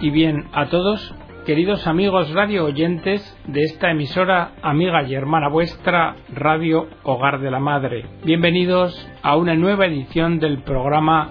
[0.00, 1.12] Y bien a todos,
[1.44, 7.58] queridos amigos radio oyentes de esta emisora amiga y hermana vuestra, Radio Hogar de la
[7.58, 8.06] Madre.
[8.24, 11.30] Bienvenidos a una nueva edición del programa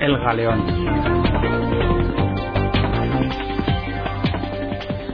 [0.00, 0.66] El Galeón.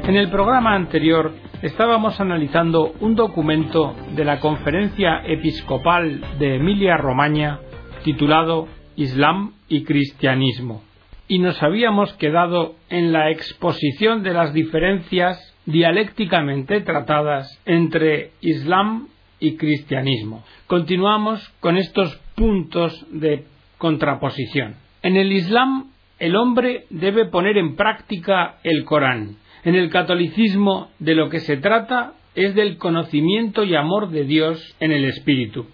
[0.08, 1.30] En el programa anterior
[1.62, 7.60] estábamos analizando un documento de la Conferencia Episcopal de Emilia Romagna
[8.02, 8.66] titulado
[8.96, 10.87] Islam y Cristianismo
[11.28, 19.56] y nos habíamos quedado en la exposición de las diferencias dialécticamente tratadas entre Islam y
[19.56, 20.42] cristianismo.
[20.66, 23.44] Continuamos con estos puntos de
[23.76, 24.76] contraposición.
[25.02, 29.36] En el Islam, el hombre debe poner en práctica el Corán.
[29.64, 34.76] En el catolicismo, de lo que se trata es del conocimiento y amor de Dios
[34.80, 35.66] en el espíritu.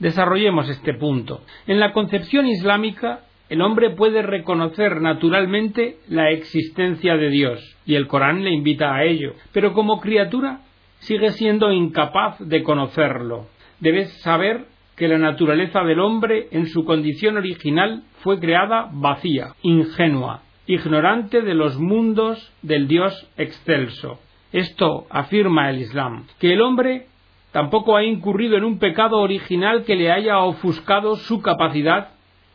[0.00, 1.42] Desarrollemos este punto.
[1.66, 8.06] En la concepción islámica, el hombre puede reconocer naturalmente la existencia de Dios, y el
[8.06, 10.60] Corán le invita a ello, pero como criatura
[11.00, 13.48] sigue siendo incapaz de conocerlo.
[13.80, 14.66] Debes saber
[14.96, 21.54] que la naturaleza del hombre en su condición original fue creada vacía, ingenua, ignorante de
[21.54, 24.20] los mundos del Dios excelso.
[24.52, 27.06] Esto afirma el Islam, que el hombre
[27.50, 32.10] tampoco ha incurrido en un pecado original que le haya ofuscado su capacidad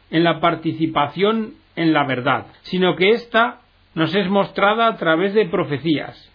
[0.09, 3.59] en la participación en la verdad, sino que ésta
[3.93, 6.31] nos es mostrada a través de profecías,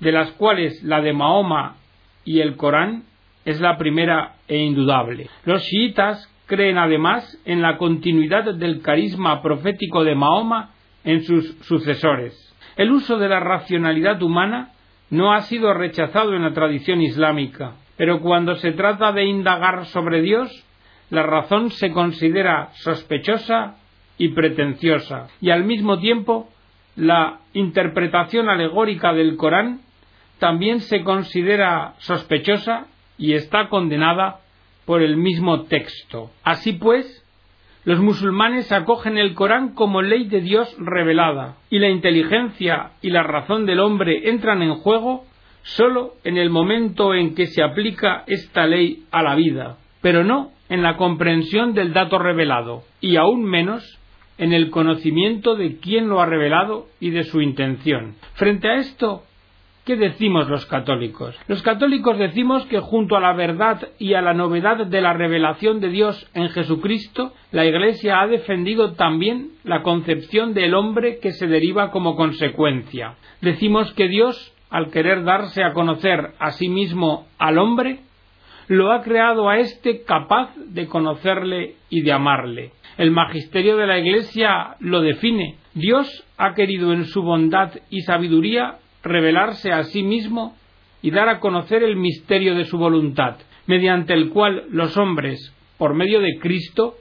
[0.00, 1.76] de las cuales la de Mahoma
[2.24, 3.04] y el Corán
[3.44, 5.28] es la primera e indudable.
[5.44, 10.70] Los chiitas creen además en la continuidad del carisma profético de Mahoma
[11.04, 12.34] en sus sucesores.
[12.76, 14.72] El uso de la racionalidad humana
[15.10, 20.20] no ha sido rechazado en la tradición islámica, pero cuando se trata de indagar sobre
[20.22, 20.50] Dios,
[21.10, 23.76] la razón se considera sospechosa
[24.18, 26.48] y pretenciosa, y al mismo tiempo
[26.96, 29.80] la interpretación alegórica del Corán
[30.38, 32.86] también se considera sospechosa
[33.16, 34.40] y está condenada
[34.84, 36.30] por el mismo texto.
[36.42, 37.24] Así pues,
[37.84, 43.22] los musulmanes acogen el Corán como ley de Dios revelada, y la inteligencia y la
[43.22, 45.24] razón del hombre entran en juego
[45.62, 50.50] sólo en el momento en que se aplica esta ley a la vida, pero no
[50.68, 53.98] en la comprensión del dato revelado y aún menos
[54.38, 58.14] en el conocimiento de quién lo ha revelado y de su intención.
[58.34, 59.24] Frente a esto,
[59.84, 61.36] ¿qué decimos los católicos?
[61.48, 65.80] Los católicos decimos que junto a la verdad y a la novedad de la revelación
[65.80, 71.48] de Dios en Jesucristo, la Iglesia ha defendido también la concepción del hombre que se
[71.48, 73.16] deriva como consecuencia.
[73.40, 78.00] Decimos que Dios, al querer darse a conocer a sí mismo al hombre,
[78.68, 82.72] lo ha creado a éste capaz de conocerle y de amarle.
[82.98, 85.56] El magisterio de la Iglesia lo define.
[85.74, 90.54] Dios ha querido en su bondad y sabiduría revelarse a sí mismo
[91.00, 93.36] y dar a conocer el misterio de su voluntad,
[93.66, 96.94] mediante el cual los hombres, por medio de Cristo,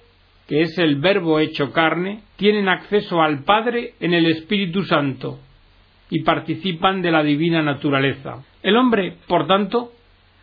[0.48, 5.40] que es el Verbo hecho carne, tienen acceso al Padre en el Espíritu Santo
[6.10, 8.46] y participan de la divina naturaleza.
[8.64, 9.92] El hombre, por tanto,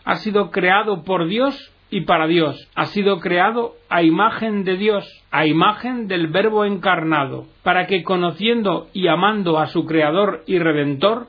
[0.05, 5.07] ha sido creado por Dios y para Dios, ha sido creado a imagen de Dios,
[5.31, 11.29] a imagen del Verbo encarnado, para que conociendo y amando a su Creador y Redentor,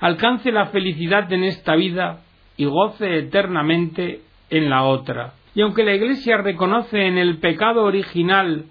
[0.00, 2.20] alcance la felicidad en esta vida
[2.56, 5.34] y goce eternamente en la otra.
[5.54, 8.64] Y aunque la Iglesia reconoce en el pecado original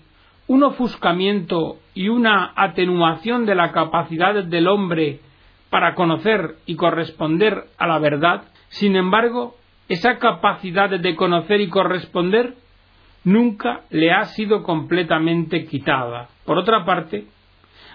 [0.47, 5.19] un ofuscamiento y una atenuación de la capacidad del hombre
[5.69, 9.55] para conocer y corresponder a la verdad, sin embargo,
[9.87, 12.55] esa capacidad de conocer y corresponder
[13.23, 16.29] nunca le ha sido completamente quitada.
[16.43, 17.25] Por otra parte,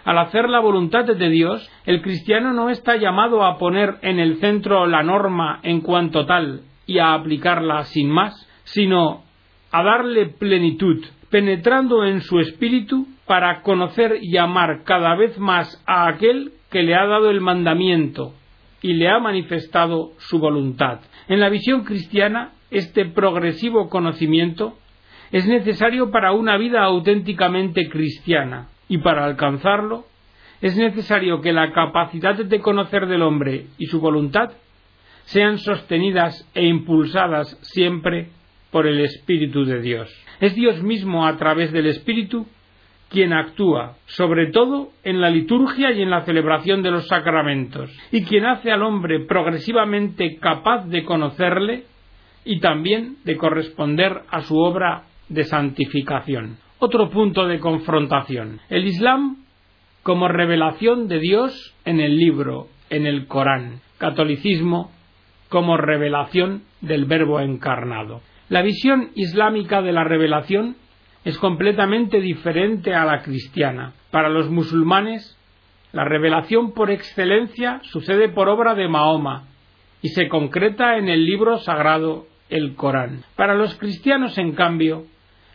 [0.05, 4.37] al hacer la voluntad de Dios, el cristiano no está llamado a poner en el
[4.37, 9.25] centro la norma en cuanto tal y a aplicarla sin más, sino
[9.72, 16.07] a darle plenitud, penetrando en su espíritu para conocer y amar cada vez más a
[16.07, 18.34] aquel que le ha dado el mandamiento,
[18.83, 21.01] y le ha manifestado su voluntad.
[21.28, 24.78] En la visión cristiana, este progresivo conocimiento
[25.33, 30.07] es necesario para una vida auténticamente cristiana y para alcanzarlo
[30.60, 34.51] es necesario que la capacidad de conocer del hombre y su voluntad
[35.24, 38.31] sean sostenidas e impulsadas siempre
[38.71, 40.10] por el Espíritu de Dios.
[40.41, 42.47] Es Dios mismo a través del Espíritu
[43.09, 48.25] quien actúa, sobre todo en la liturgia y en la celebración de los sacramentos, y
[48.25, 51.84] quien hace al hombre progresivamente capaz de conocerle
[52.45, 56.59] y también de corresponder a su obra de santificación.
[56.78, 58.60] Otro punto de confrontación.
[58.69, 59.39] El Islam
[60.03, 63.81] como revelación de Dios en el libro, en el Corán.
[63.99, 64.91] Catolicismo
[65.49, 68.22] como revelación del Verbo encarnado.
[68.49, 70.77] La visión islámica de la revelación
[71.24, 73.92] es completamente diferente a la cristiana.
[74.10, 75.36] Para los musulmanes,
[75.92, 79.48] la revelación por excelencia sucede por obra de Mahoma
[80.03, 83.24] y se concreta en el libro sagrado, el Corán.
[83.36, 85.04] Para los cristianos, en cambio,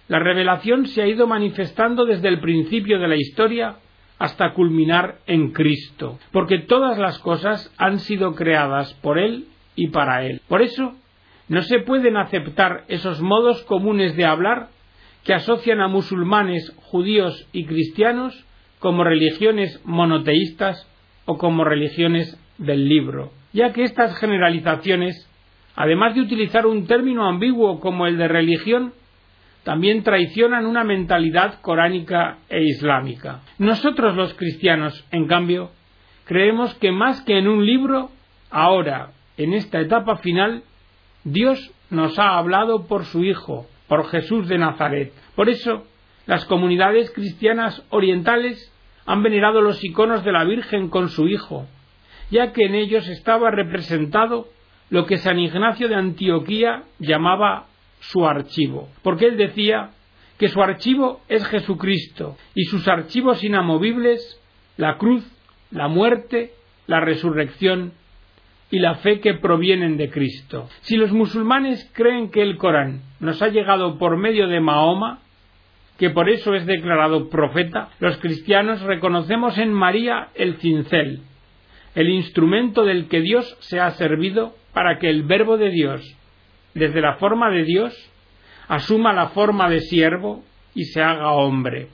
[0.07, 3.77] la revelación se ha ido manifestando desde el principio de la historia
[4.19, 10.25] hasta culminar en Cristo, porque todas las cosas han sido creadas por Él y para
[10.25, 10.41] Él.
[10.47, 10.93] Por eso,
[11.47, 14.69] no se pueden aceptar esos modos comunes de hablar
[15.23, 18.45] que asocian a musulmanes, judíos y cristianos
[18.79, 20.87] como religiones monoteístas
[21.25, 25.29] o como religiones del libro, ya que estas generalizaciones,
[25.75, 28.93] además de utilizar un término ambiguo como el de religión,
[29.63, 33.41] también traicionan una mentalidad coránica e islámica.
[33.57, 35.71] Nosotros los cristianos, en cambio,
[36.25, 38.11] creemos que más que en un libro,
[38.51, 40.63] ahora, en esta etapa final,
[41.23, 45.13] Dios nos ha hablado por su Hijo, por Jesús de Nazaret.
[45.35, 45.85] Por eso,
[46.25, 48.71] las comunidades cristianas orientales
[49.05, 51.67] han venerado los iconos de la Virgen con su Hijo,
[52.31, 54.47] ya que en ellos estaba representado
[54.89, 57.65] lo que San Ignacio de Antioquía llamaba
[57.99, 59.91] su archivo, porque él decía
[60.37, 64.39] que su archivo es Jesucristo y sus archivos inamovibles
[64.77, 65.25] la cruz,
[65.71, 66.53] la muerte,
[66.87, 67.93] la resurrección
[68.73, 70.67] y la fe que provienen de Cristo.
[70.81, 75.19] Si los musulmanes creen que el Corán nos ha llegado por medio de Mahoma,
[75.99, 81.21] que por eso es declarado profeta, los cristianos reconocemos en María el cincel,
[81.93, 86.01] el instrumento del que Dios se ha servido para que el verbo de Dios,
[86.73, 87.93] desde la forma de Dios,
[88.67, 90.43] asuma la forma de siervo
[90.73, 91.89] y se haga hombre.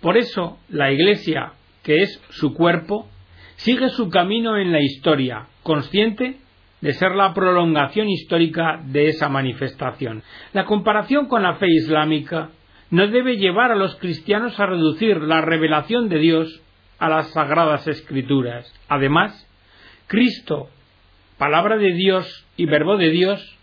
[0.00, 1.52] Por eso la Iglesia,
[1.82, 3.08] que es su cuerpo,
[3.56, 6.38] sigue su camino en la historia, consciente
[6.80, 10.22] de ser la prolongación histórica de esa manifestación.
[10.52, 12.50] La comparación con la fe islámica
[12.90, 16.62] no debe llevar a los cristianos a reducir la revelación de Dios
[16.98, 18.72] a las sagradas escrituras.
[18.88, 19.46] Además,
[20.06, 20.68] Cristo,
[21.38, 23.55] palabra de Dios y verbo de Dios,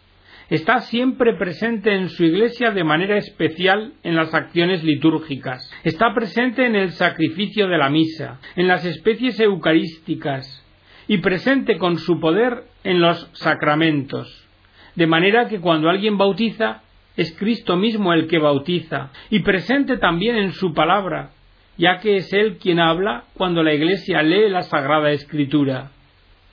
[0.50, 5.72] está siempre presente en su iglesia de manera especial en las acciones litúrgicas.
[5.84, 10.64] Está presente en el sacrificio de la misa, en las especies eucarísticas
[11.08, 14.48] y presente con su poder en los sacramentos.
[14.96, 16.82] De manera que cuando alguien bautiza,
[17.16, 21.32] es Cristo mismo el que bautiza y presente también en su palabra,
[21.78, 25.92] ya que es Él quien habla cuando la Iglesia lee la Sagrada Escritura.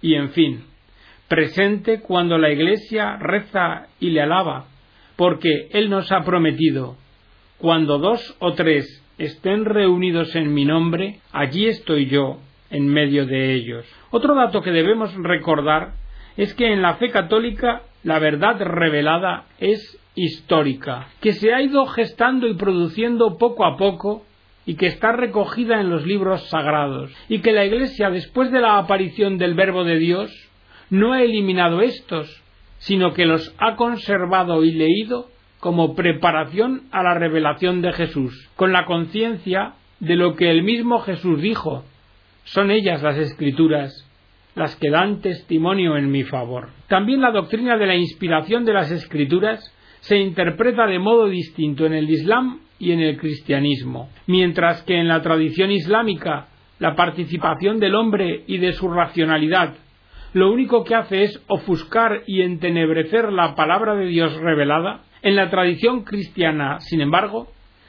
[0.02, 0.64] Y en fin,
[1.31, 4.65] presente cuando la Iglesia reza y le alaba,
[5.15, 6.97] porque Él nos ha prometido,
[7.59, 12.38] cuando dos o tres estén reunidos en mi nombre, allí estoy yo
[12.71, 13.87] en medio de ellos.
[14.11, 15.93] Otro dato que debemos recordar
[16.37, 21.87] es que en la fe católica la verdad revelada es histórica, que se ha ido
[21.87, 24.25] gestando y produciendo poco a poco
[24.67, 28.79] y que está recogida en los libros sagrados, y que la Iglesia, después de la
[28.79, 30.50] aparición del Verbo de Dios,
[30.90, 32.42] no ha eliminado estos,
[32.78, 35.28] sino que los ha conservado y leído
[35.61, 41.00] como preparación a la revelación de Jesús, con la conciencia de lo que el mismo
[41.00, 41.85] Jesús dijo.
[42.44, 44.06] Son ellas las escrituras
[44.54, 46.70] las que dan testimonio en mi favor.
[46.88, 49.61] También la doctrina de la inspiración de las escrituras
[50.00, 55.06] se interpreta de modo distinto en el Islam y en el cristianismo, mientras que en
[55.06, 59.75] la tradición islámica la participación del hombre y de su racionalidad
[60.32, 65.50] lo único que hace es ofuscar y entenebrecer la palabra de Dios revelada, en la
[65.50, 67.49] tradición cristiana, sin embargo,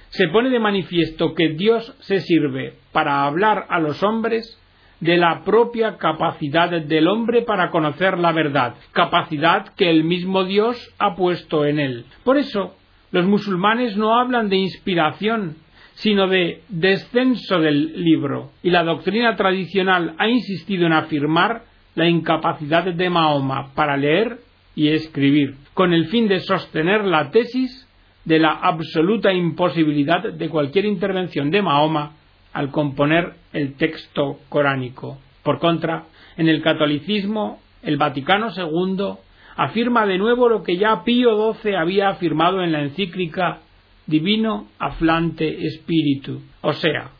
[0.09, 4.57] se pone de manifiesto que Dios se sirve para hablar a los hombres
[4.99, 10.77] de la propia capacidad del hombre para conocer la verdad, capacidad que el mismo Dios
[10.99, 12.05] ha puesto en él.
[12.23, 12.75] Por eso,
[13.11, 15.57] los musulmanes no hablan de inspiración,
[15.93, 21.63] sino de descenso del libro, y la doctrina tradicional ha insistido en afirmar
[21.95, 24.39] la incapacidad de Mahoma para leer
[24.75, 27.87] y escribir, con el fin de sostener la tesis
[28.25, 32.13] de la absoluta imposibilidad de cualquier intervención de Mahoma
[32.53, 35.17] al componer el texto coránico.
[35.43, 36.05] Por contra,
[36.37, 39.15] en el catolicismo, el Vaticano II
[39.57, 43.59] afirma de nuevo lo que ya Pío XII había afirmado en la encíclica
[44.05, 47.11] Divino Aflante Espíritu, o sea,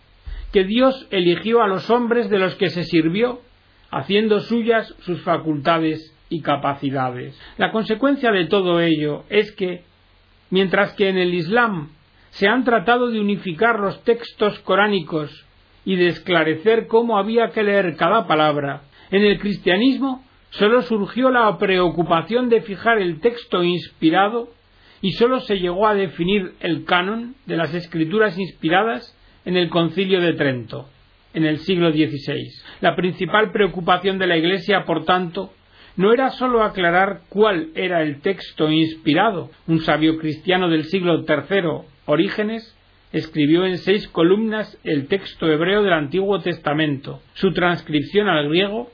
[0.51, 3.39] que Dios eligió a los hombres de los que se sirvió
[3.91, 7.39] haciendo suyas sus facultades y capacidades.
[7.57, 9.83] La consecuencia de todo ello es que
[10.51, 11.89] Mientras que en el Islam
[12.31, 15.45] se han tratado de unificar los textos coránicos
[15.85, 21.57] y de esclarecer cómo había que leer cada palabra, en el cristianismo sólo surgió la
[21.57, 24.49] preocupación de fijar el texto inspirado
[25.01, 30.19] y sólo se llegó a definir el canon de las escrituras inspiradas en el concilio
[30.19, 30.89] de Trento,
[31.33, 32.49] en el siglo XVI.
[32.81, 35.51] La principal preocupación de la Iglesia, por tanto,
[35.97, 39.49] no era sólo aclarar cuál era el texto inspirado.
[39.67, 42.77] Un sabio cristiano del siglo III, Orígenes,
[43.11, 48.89] escribió en seis columnas el texto hebreo del Antiguo Testamento, su transcripción al griego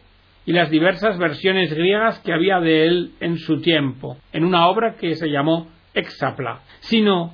[0.45, 4.95] y las diversas versiones griegas que había de él en su tiempo, en una obra
[4.95, 7.33] que se llamó Exapla, sino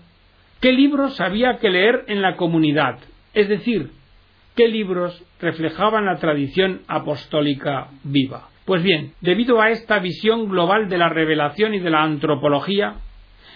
[0.59, 2.99] qué libros había que leer en la comunidad,
[3.33, 3.91] es decir,
[4.55, 8.49] qué libros reflejaban la tradición apostólica viva.
[8.65, 12.95] Pues bien, debido a esta visión global de la revelación y de la antropología,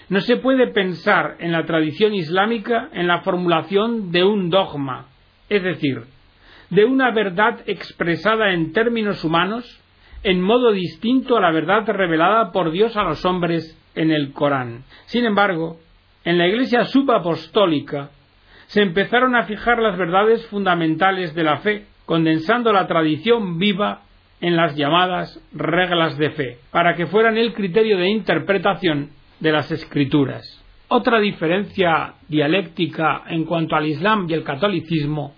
[0.08, 5.06] no se puede pensar en la tradición islámica en la formulación de un dogma,
[5.48, 6.02] es decir,
[6.70, 9.80] de una verdad expresada en términos humanos
[10.22, 14.84] en modo distinto a la verdad revelada por Dios a los hombres en el Corán.
[15.06, 15.78] Sin embargo,
[16.24, 18.10] en la Iglesia subapostólica
[18.68, 24.02] se empezaron a fijar las verdades fundamentales de la fe, condensando la tradición viva
[24.40, 29.10] en las llamadas reglas de fe, para que fueran el criterio de interpretación
[29.40, 30.44] de las escrituras.
[30.88, 35.34] Otra diferencia dialéctica en cuanto al Islam y el catolicismo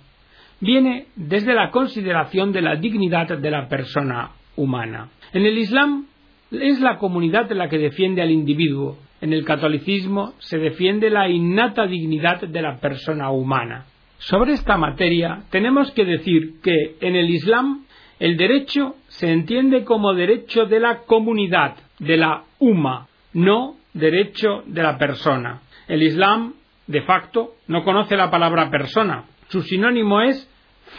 [0.61, 5.09] viene desde la consideración de la dignidad de la persona humana.
[5.33, 6.07] En el Islam
[6.51, 8.99] es la comunidad la que defiende al individuo.
[9.21, 13.85] En el catolicismo se defiende la innata dignidad de la persona humana.
[14.19, 17.85] Sobre esta materia tenemos que decir que en el Islam
[18.19, 24.83] el derecho se entiende como derecho de la comunidad, de la UMA, no derecho de
[24.83, 25.62] la persona.
[25.89, 26.55] El Islam,
[26.87, 29.25] de facto, no conoce la palabra persona.
[29.49, 30.49] Su sinónimo es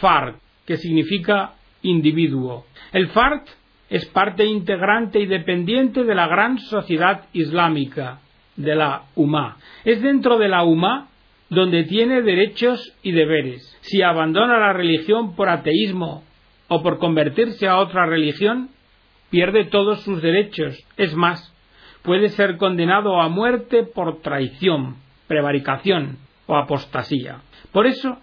[0.00, 0.34] fard,
[0.66, 2.66] que significa individuo.
[2.92, 3.42] El fard
[3.92, 8.20] es parte integrante y dependiente de la gran sociedad islámica,
[8.56, 9.58] de la UMA.
[9.84, 11.08] Es dentro de la UMA
[11.50, 13.78] donde tiene derechos y deberes.
[13.82, 16.24] Si abandona la religión por ateísmo
[16.68, 18.70] o por convertirse a otra religión,
[19.28, 20.74] pierde todos sus derechos.
[20.96, 21.54] Es más,
[22.00, 24.96] puede ser condenado a muerte por traición,
[25.26, 27.42] prevaricación o apostasía.
[27.72, 28.16] Por eso,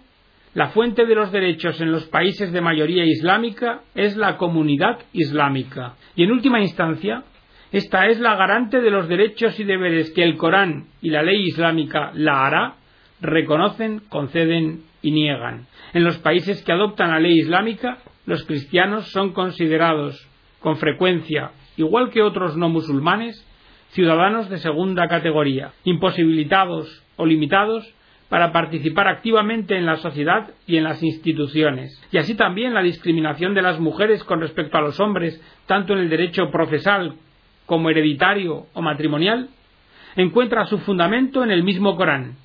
[0.54, 5.94] la fuente de los derechos en los países de mayoría islámica es la comunidad islámica.
[6.16, 7.22] Y en última instancia,
[7.70, 11.44] esta es la garante de los derechos y deberes que el Corán y la ley
[11.46, 12.74] islámica, la hará,
[13.20, 15.66] reconocen, conceden y niegan.
[15.92, 20.28] En los países que adoptan la ley islámica, los cristianos son considerados,
[20.58, 23.46] con frecuencia, igual que otros no musulmanes,
[23.90, 27.94] ciudadanos de segunda categoría, imposibilitados o limitados
[28.30, 32.00] para participar activamente en la sociedad y en las instituciones.
[32.12, 35.98] Y así también la discriminación de las mujeres con respecto a los hombres, tanto en
[35.98, 37.16] el derecho procesal
[37.66, 39.48] como hereditario o matrimonial,
[40.14, 42.36] encuentra su fundamento en el mismo Corán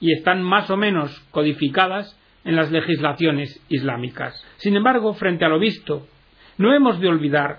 [0.00, 4.44] y están más o menos codificadas en las legislaciones islámicas.
[4.56, 6.08] Sin embargo, frente a lo visto,
[6.58, 7.58] no hemos de olvidar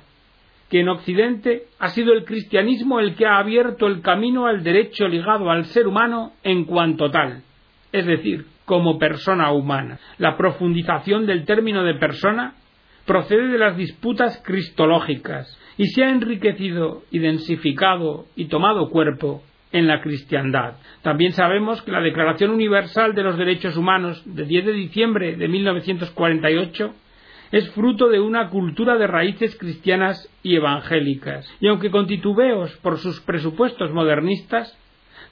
[0.70, 5.08] que en Occidente ha sido el cristianismo el que ha abierto el camino al derecho
[5.08, 7.44] ligado al ser humano en cuanto tal,
[7.92, 10.00] es decir, como persona humana.
[10.18, 12.56] La profundización del término de persona
[13.06, 19.88] procede de las disputas cristológicas y se ha enriquecido y densificado y tomado cuerpo en
[19.88, 20.76] la cristiandad.
[21.02, 25.48] También sabemos que la Declaración Universal de los Derechos Humanos de 10 de diciembre de
[25.48, 26.94] 1948
[27.52, 31.46] es fruto de una cultura de raíces cristianas y evangélicas.
[31.60, 34.78] Y aunque con titubeos por sus presupuestos modernistas,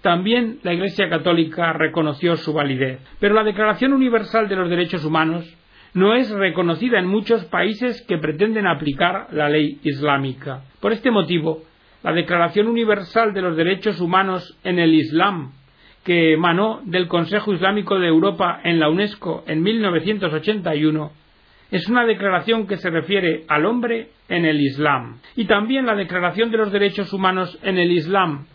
[0.02, 3.00] también la Iglesia Católica reconoció su validez.
[3.20, 5.46] Pero la Declaración Universal de los Derechos Humanos
[5.94, 10.62] no es reconocida en muchos países que pretenden aplicar la ley islámica.
[10.80, 11.64] Por este motivo,
[12.04, 15.52] la Declaración Universal de los Derechos Humanos en el Islam,
[16.06, 21.12] que emanó del Consejo Islámico de Europa en la UNESCO en 1981,
[21.72, 25.20] es una declaración que se refiere al hombre en el Islam.
[25.36, 28.48] Y también la Declaración de los Derechos Humanos en el Islam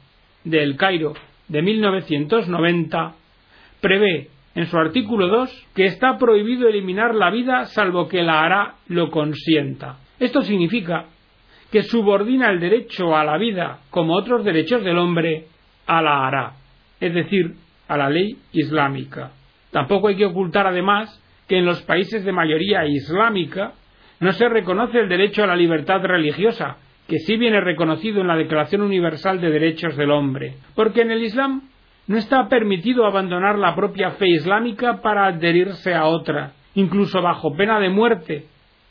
[0.45, 1.13] de El Cairo
[1.49, 3.15] de 1990
[3.81, 8.75] prevé en su artículo 2 que está prohibido eliminar la vida salvo que la hará
[8.89, 9.99] lo consienta.
[10.19, 11.07] Esto significa
[11.71, 15.47] que subordina el derecho a la vida como otros derechos del hombre
[15.87, 16.53] a la hará,
[17.01, 17.55] es decir,
[17.89, 19.33] a la ley islámica.
[19.71, 23.73] Tampoco hay que ocultar además que en los países de mayoría islámica
[24.21, 26.77] no se reconoce el derecho a la libertad religiosa,
[27.09, 31.23] que sí viene reconocido en la Declaración Universal de Derechos del Hombre, porque en el
[31.23, 31.69] Islam
[32.07, 37.81] no está permitido abandonar la propia fe islámica para adherirse a otra, incluso bajo pena
[37.81, 38.47] de muerte,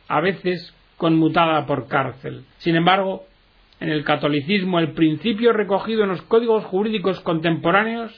[0.08, 2.46] a veces conmutada por cárcel.
[2.58, 3.24] Sin embargo,
[3.80, 8.12] en el catolicismo el principio recogido en los códigos jurídicos contemporáneos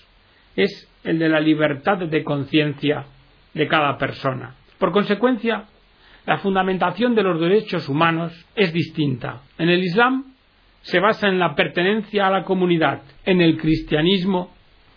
[0.56, 3.06] es el de la libertad de conciencia
[3.54, 4.56] de cada persona.
[4.78, 5.66] Por consecuencia,
[6.26, 9.42] la fundamentación de los derechos humanos es distinta.
[9.58, 10.34] En el Islam
[10.82, 14.52] se basa en la pertenencia a la comunidad, en el cristianismo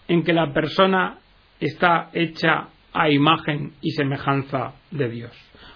[0.07, 1.19] en que la persona
[1.61, 5.33] está hecha a imagen y semejanza de Dios.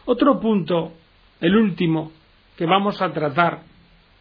[0.06, 0.92] Otro punto,
[1.40, 2.12] el último,
[2.56, 3.61] que vamos a tratar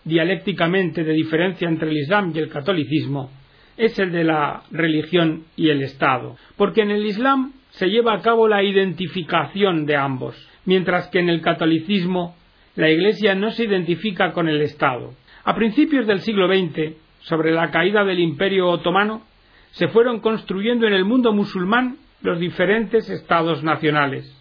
[0.04, 3.32] dialécticamente de diferencia entre el Islam y el catolicismo,
[3.78, 8.22] es el de la religión y el Estado, porque en el Islam se lleva a
[8.22, 10.36] cabo la identificación de ambos,
[10.66, 12.36] mientras que en el catolicismo
[12.76, 15.14] la Iglesia no se identifica con el Estado.
[15.44, 19.24] A principios del siglo XX, sobre la caída del Imperio otomano,
[19.72, 24.38] se fueron construyendo en el mundo musulmán los diferentes estados nacionales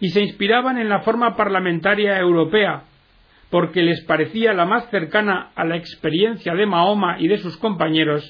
[0.00, 2.84] y se inspiraban en la forma parlamentaria europea
[3.50, 8.24] porque les parecía la más cercana a la experiencia de Mahoma y de sus compañeros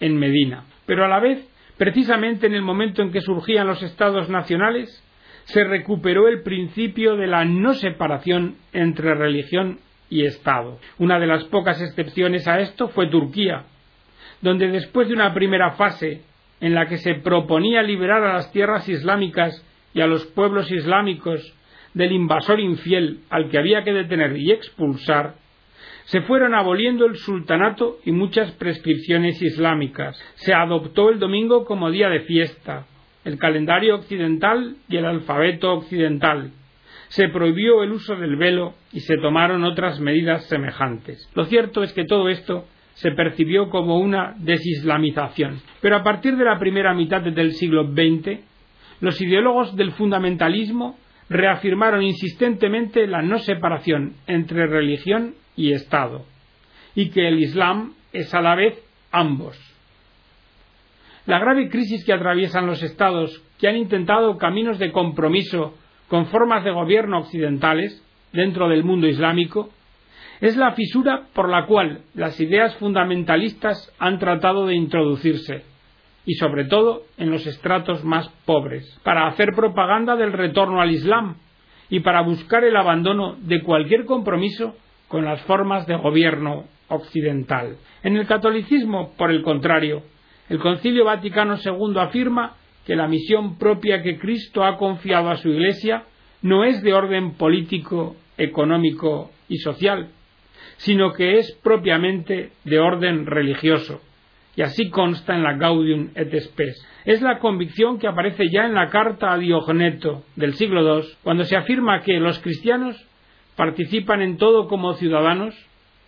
[0.00, 0.64] en Medina.
[0.86, 4.88] Pero a la vez, precisamente en el momento en que surgían los estados nacionales,
[5.44, 10.78] se recuperó el principio de la no separación entre religión y Estado.
[10.98, 13.64] Una de las pocas excepciones a esto fue Turquía,
[14.40, 16.22] donde después de una primera fase
[16.60, 21.54] en la que se proponía liberar a las tierras islámicas y a los pueblos islámicos
[21.94, 25.34] del invasor infiel al que había que detener y expulsar,
[26.04, 30.20] se fueron aboliendo el sultanato y muchas prescripciones islámicas.
[30.34, 32.86] Se adoptó el domingo como día de fiesta,
[33.24, 36.52] el calendario occidental y el alfabeto occidental.
[37.08, 41.30] Se prohibió el uso del velo y se tomaron otras medidas semejantes.
[41.34, 45.60] Lo cierto es que todo esto se percibió como una desislamización.
[45.80, 48.40] Pero a partir de la primera mitad del siglo XX,
[49.00, 50.96] los ideólogos del fundamentalismo
[51.28, 56.24] reafirmaron insistentemente la no separación entre religión y Estado,
[56.94, 58.78] y que el Islam es a la vez
[59.10, 59.71] ambos.
[61.26, 65.74] La grave crisis que atraviesan los Estados que han intentado caminos de compromiso
[66.08, 69.70] con formas de gobierno occidentales dentro del mundo islámico
[70.40, 75.62] es la fisura por la cual las ideas fundamentalistas han tratado de introducirse,
[76.26, 81.36] y sobre todo en los estratos más pobres, para hacer propaganda del retorno al Islam
[81.88, 84.74] y para buscar el abandono de cualquier compromiso
[85.06, 87.76] con las formas de gobierno occidental.
[88.02, 90.02] En el catolicismo, por el contrario,
[90.48, 95.48] el Concilio Vaticano II afirma que la misión propia que Cristo ha confiado a su
[95.48, 96.04] Iglesia
[96.42, 100.08] no es de orden político, económico y social,
[100.78, 104.00] sino que es propiamente de orden religioso,
[104.56, 106.86] y así consta en la Gaudium et Spes.
[107.04, 111.44] Es la convicción que aparece ya en la carta a Diogneto del siglo II, cuando
[111.44, 112.96] se afirma que los cristianos
[113.56, 115.54] participan en todo como ciudadanos,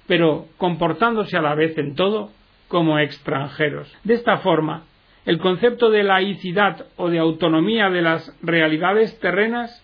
[0.07, 2.31] pero comportándose a la vez en todo
[2.69, 3.95] como extranjeros.
[4.05, 4.85] De esta forma,
[5.25, 9.83] el concepto de laicidad o de autonomía de las realidades terrenas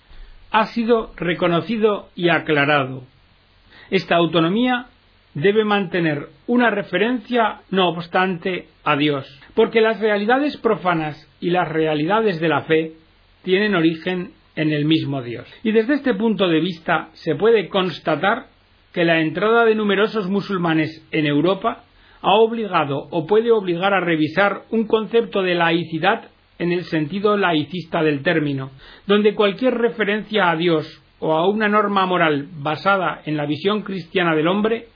[0.50, 3.04] ha sido reconocido y aclarado.
[3.90, 4.86] Esta autonomía
[5.34, 12.40] debe mantener una referencia, no obstante, a Dios, porque las realidades profanas y las realidades
[12.40, 12.92] de la fe
[13.42, 15.48] tienen origen en el mismo Dios.
[15.62, 18.46] Y desde este punto de vista se puede constatar
[18.92, 21.84] que la entrada de numerosos musulmanes en Europa
[22.22, 26.28] ha obligado o puede obligar a revisar un concepto de laicidad
[26.58, 28.70] en el sentido laicista del término,
[29.06, 34.34] donde cualquier referencia a Dios o a una norma moral basada en la visión cristiana
[34.34, 34.88] del hombre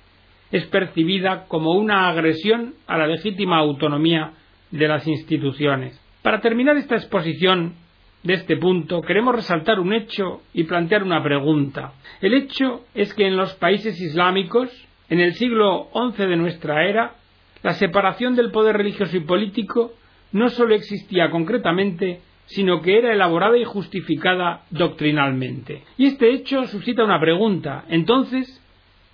[0.51, 4.33] es percibida como una agresión a la legítima autonomía
[4.71, 6.01] de las instituciones.
[6.23, 7.75] Para terminar esta exposición
[8.23, 11.93] de este punto, queremos resaltar un hecho y plantear una pregunta.
[12.21, 14.71] El hecho es que en los países islámicos,
[15.15, 17.15] en el siglo XI de nuestra era,
[17.63, 19.93] la separación del poder religioso y político
[20.33, 25.85] no sólo existía concretamente, sino que era elaborada y justificada doctrinalmente.
[25.97, 27.85] Y este hecho suscita una pregunta.
[27.91, 28.61] Entonces,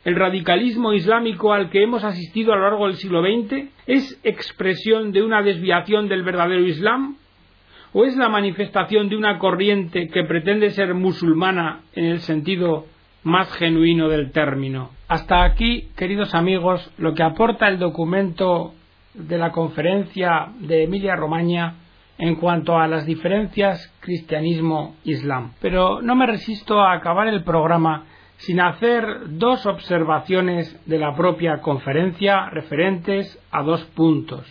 [0.07, 5.13] ¿el radicalismo islámico al que hemos asistido a lo largo del siglo XX es expresión
[5.13, 7.19] de una desviación del verdadero Islam?
[7.93, 12.87] ¿O es la manifestación de una corriente que pretende ser musulmana en el sentido
[13.23, 14.91] más genuino del término?
[15.09, 18.75] Hasta aquí, queridos amigos, lo que aporta el documento
[19.15, 21.75] de la conferencia de Emilia Romagna
[22.19, 25.53] en cuanto a las diferencias cristianismo-islam.
[25.61, 28.05] Pero no me resisto a acabar el programa
[28.37, 29.05] sin hacer
[29.39, 34.47] dos observaciones de la propia conferencia referentes a dos puntos,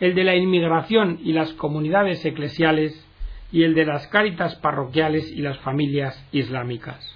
[0.00, 3.06] el de la inmigración y las comunidades eclesiales
[3.52, 7.13] y el de las cáritas parroquiales y las familias islámicas.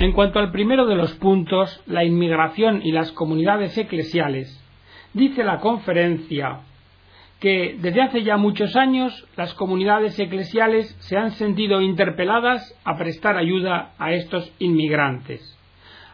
[0.00, 4.48] En cuanto al primero de los puntos, la inmigración y las comunidades eclesiales,
[5.12, 6.60] dice la conferencia
[7.38, 13.36] que desde hace ya muchos años las comunidades eclesiales se han sentido interpeladas a prestar
[13.36, 15.58] ayuda a estos inmigrantes.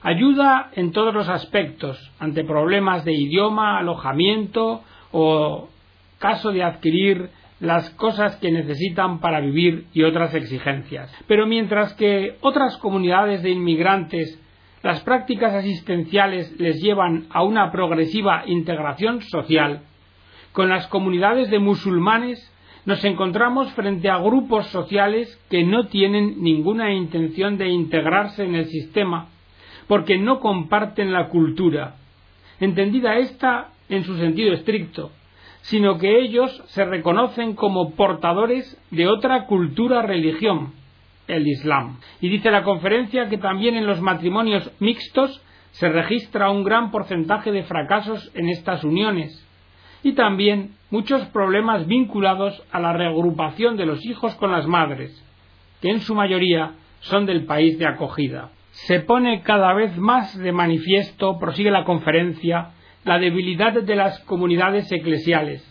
[0.03, 5.68] Ayuda en todos los aspectos, ante problemas de idioma, alojamiento o
[6.18, 11.11] caso de adquirir las cosas que necesitan para vivir y otras exigencias.
[11.27, 14.40] Pero mientras que otras comunidades de inmigrantes
[14.83, 19.83] las prácticas asistenciales les llevan a una progresiva integración social,
[20.53, 22.53] con las comunidades de musulmanes
[22.85, 28.66] nos encontramos frente a grupos sociales que no tienen ninguna intención de integrarse en el
[28.66, 29.29] sistema,
[29.88, 31.97] porque no comparten la cultura,
[32.61, 35.11] entendida esta en su sentido estricto,
[35.62, 40.75] sino que ellos se reconocen como portadores de otra cultura religión,
[41.27, 41.99] el Islam.
[42.21, 45.42] Y dice la conferencia que también en los matrimonios mixtos
[45.73, 49.47] se registra un gran porcentaje de fracasos en estas uniones
[50.03, 55.23] y también muchos problemas vinculados a la reagrupación de los hijos con las madres,
[55.83, 58.51] que en su mayoría son del país de acogida.
[58.71, 62.71] Se pone cada vez más de manifiesto, prosigue la conferencia,
[63.07, 65.62] la debilidad de las comunidades eclesiales,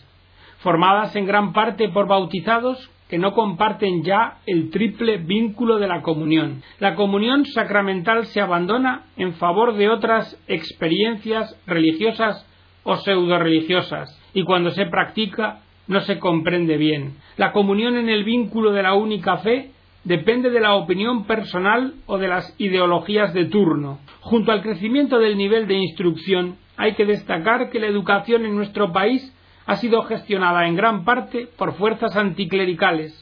[0.60, 6.00] formadas en gran parte por bautizados que no comparten ya el triple vínculo de la
[6.00, 6.62] comunión.
[6.80, 12.44] La comunión sacramental se abandona en favor de otras experiencias religiosas
[12.84, 17.18] o pseudo religiosas, y cuando se practica no se comprende bien.
[17.36, 19.72] La comunión en el vínculo de la única fe
[20.06, 23.98] depende de la opinión personal o de las ideologías de turno.
[24.20, 28.92] Junto al crecimiento del nivel de instrucción, hay que destacar que la educación en nuestro
[28.92, 29.34] país
[29.66, 33.20] ha sido gestionada en gran parte por fuerzas anticlericales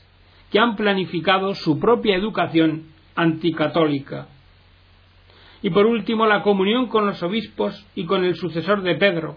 [0.53, 2.83] que han planificado su propia educación
[3.17, 4.29] anticatólica.
[5.63, 9.37] Y por último, la comunión con los obispos y con el sucesor de Pedro,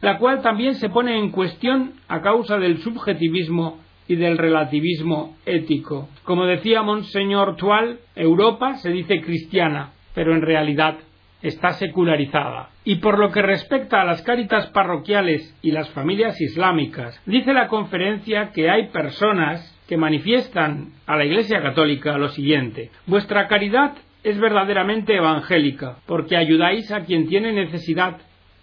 [0.00, 6.08] la cual también se pone en cuestión a causa del subjetivismo y del relativismo ético.
[6.24, 10.96] Como decía Monseñor Tual, Europa se dice cristiana, pero en realidad
[11.42, 12.70] está secularizada.
[12.84, 17.68] Y por lo que respecta a las cáritas parroquiales y las familias islámicas, dice la
[17.68, 24.38] conferencia que hay personas que manifiestan a la Iglesia Católica lo siguiente Vuestra caridad es
[24.40, 28.18] verdaderamente evangélica, porque ayudáis a quien tiene necesidad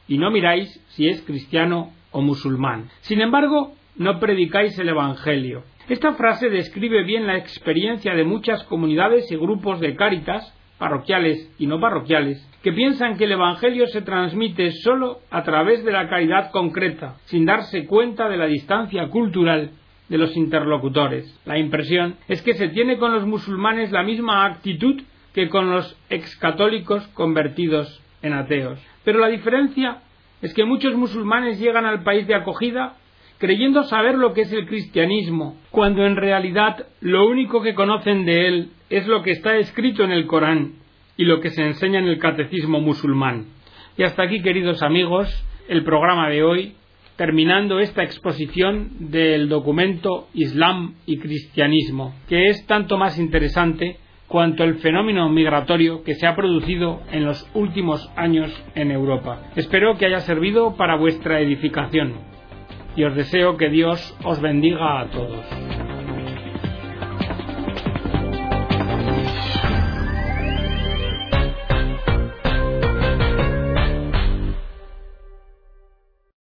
[0.08, 2.90] y no miráis si es cristiano o musulmán.
[3.02, 5.64] Sin embargo, no predicáis el Evangelio.
[5.90, 11.68] Esta frase describe bien la experiencia de muchas comunidades y grupos de cáritas, parroquiales y
[11.68, 16.52] no parroquiales, que piensan que el Evangelio se transmite sólo a través de la caridad
[16.52, 19.72] concreta, sin darse cuenta de la distancia cultural
[20.10, 21.40] de los interlocutores.
[21.46, 25.02] La impresión es que se tiene con los musulmanes la misma actitud
[25.34, 28.80] que con los excatólicos convertidos en ateos.
[29.04, 29.98] Pero la diferencia
[30.42, 32.96] es que muchos musulmanes llegan al país de acogida
[33.44, 38.48] creyendo saber lo que es el cristianismo, cuando en realidad lo único que conocen de
[38.48, 40.76] él es lo que está escrito en el Corán
[41.18, 43.48] y lo que se enseña en el catecismo musulmán.
[43.98, 45.28] Y hasta aquí, queridos amigos,
[45.68, 46.76] el programa de hoy,
[47.18, 53.98] terminando esta exposición del documento Islam y Cristianismo, que es tanto más interesante
[54.30, 59.52] cuanto el fenómeno migratorio que se ha producido en los últimos años en Europa.
[59.58, 62.32] Espero que haya servido para vuestra edificación
[62.96, 65.93] y os deseo que Dios os bendiga a todos.